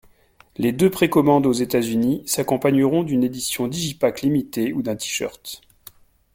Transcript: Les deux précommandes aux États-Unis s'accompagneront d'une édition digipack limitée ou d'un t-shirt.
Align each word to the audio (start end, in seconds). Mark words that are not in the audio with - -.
Les 0.57 0.71
deux 0.71 0.89
précommandes 0.89 1.45
aux 1.45 1.51
États-Unis 1.53 2.23
s'accompagneront 2.25 3.03
d'une 3.03 3.23
édition 3.23 3.67
digipack 3.67 4.23
limitée 4.23 4.73
ou 4.73 4.81
d'un 4.81 4.95
t-shirt. 4.95 5.61